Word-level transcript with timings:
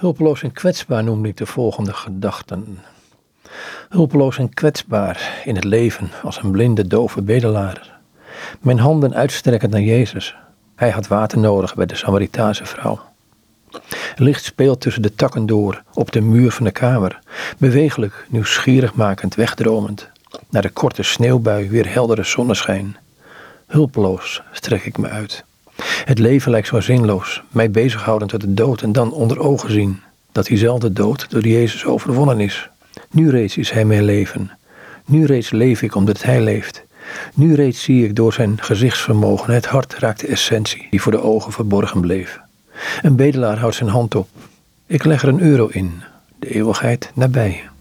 Hulpeloos 0.00 0.42
en 0.42 0.52
kwetsbaar 0.52 1.04
noemde 1.04 1.28
ik 1.28 1.36
de 1.36 1.46
volgende 1.46 1.92
gedachten. 1.92 2.78
Hulpeloos 3.88 4.38
en 4.38 4.54
kwetsbaar 4.54 5.42
in 5.44 5.54
het 5.54 5.64
leven 5.64 6.10
als 6.22 6.42
een 6.42 6.50
blinde, 6.50 6.86
dove 6.86 7.22
bedelaar. 7.22 7.98
Mijn 8.60 8.78
handen 8.78 9.14
uitstrekkend 9.14 9.72
naar 9.72 9.80
Jezus. 9.80 10.36
Hij 10.74 10.90
had 10.90 11.06
water 11.06 11.38
nodig 11.38 11.74
bij 11.74 11.86
de 11.86 11.94
Samaritaanse 11.94 12.64
vrouw. 12.64 13.00
Licht 14.16 14.44
speelt 14.44 14.80
tussen 14.80 15.02
de 15.02 15.14
takken 15.14 15.46
door 15.46 15.82
op 15.94 16.12
de 16.12 16.20
muur 16.20 16.50
van 16.50 16.64
de 16.64 16.72
kamer, 16.72 17.18
bewegelijk, 17.58 18.26
nieuwsgierig 18.28 18.94
makend, 18.94 19.34
wegdromend. 19.34 20.08
Naar 20.50 20.62
de 20.62 20.70
korte 20.70 21.02
sneeuwbui 21.02 21.68
weer 21.70 21.92
heldere 21.92 22.24
zonneschijn. 22.24 22.96
Hulpeloos 23.66 24.42
strek 24.52 24.84
ik 24.84 24.98
me 24.98 25.08
uit. 25.08 25.44
Het 26.04 26.18
leven 26.18 26.50
lijkt 26.50 26.66
zo 26.66 26.80
zinloos, 26.80 27.42
mij 27.48 27.70
bezighoudend 27.70 28.30
tot 28.30 28.40
de 28.40 28.54
dood 28.54 28.82
en 28.82 28.92
dan 28.92 29.12
onder 29.12 29.38
ogen 29.38 29.72
zien 29.72 30.00
dat 30.32 30.46
diezelfde 30.46 30.92
dood 30.92 31.30
door 31.30 31.46
Jezus 31.46 31.84
overwonnen 31.84 32.40
is. 32.40 32.68
Nu 33.10 33.30
reeds 33.30 33.56
is 33.56 33.70
Hij 33.70 33.84
mijn 33.84 34.04
leven. 34.04 34.50
Nu 35.04 35.26
reeds 35.26 35.50
leef 35.50 35.82
ik 35.82 35.94
omdat 35.94 36.22
Hij 36.22 36.40
leeft. 36.40 36.82
Nu 37.34 37.54
reeds 37.54 37.82
zie 37.82 38.04
ik 38.04 38.16
door 38.16 38.32
zijn 38.32 38.58
gezichtsvermogen 38.60 39.54
het 39.54 39.66
hart 39.66 39.94
raakt 39.94 40.20
de 40.20 40.26
essentie 40.26 40.86
die 40.90 41.02
voor 41.02 41.12
de 41.12 41.22
ogen 41.22 41.52
verborgen 41.52 42.00
bleef. 42.00 42.40
Een 43.02 43.16
bedelaar 43.16 43.58
houdt 43.58 43.76
zijn 43.76 43.90
hand 43.90 44.14
op. 44.14 44.28
Ik 44.86 45.04
leg 45.04 45.22
er 45.22 45.28
een 45.28 45.40
euro 45.40 45.66
in, 45.66 46.02
de 46.38 46.54
eeuwigheid 46.54 47.10
nabij. 47.14 47.64